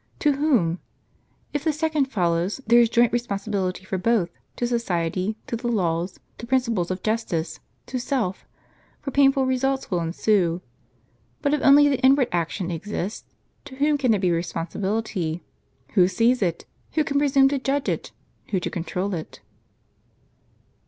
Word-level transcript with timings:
To 0.17 0.31
whom? 0.31 0.79
If 1.53 1.63
the 1.63 1.71
second 1.71 2.05
follow, 2.05 2.49
there 2.65 2.79
is 2.79 2.89
joint 2.89 3.13
responsibility 3.13 3.85
for 3.85 3.99
both, 3.99 4.31
to 4.55 4.65
society, 4.65 5.37
to 5.45 5.55
the 5.55 5.67
laws, 5.67 6.19
to 6.39 6.47
principles 6.47 6.89
of 6.89 7.03
justice, 7.03 7.59
to 7.85 7.99
self; 7.99 8.43
for 8.99 9.11
painful 9.11 9.45
results 9.45 9.91
will 9.91 9.99
ensue. 10.01 10.63
But 11.43 11.53
if 11.53 11.61
only 11.61 11.87
the 11.87 11.99
inward 12.01 12.29
action 12.31 12.71
exist, 12.71 13.27
to 13.65 13.75
whom 13.75 13.99
can 13.99 14.09
there 14.09 14.19
be 14.19 14.31
responsibility? 14.31 15.43
Who 15.91 16.07
sees 16.07 16.41
it? 16.41 16.65
"Who 16.93 17.03
can 17.03 17.19
presume 17.19 17.47
to 17.49 17.59
judge 17.59 17.87
it? 17.87 18.11
Who 18.47 18.59
to 18.59 18.71
control 18.71 19.13
it? 19.13 19.41